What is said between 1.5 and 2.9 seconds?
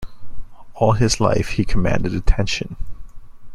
commanded attention.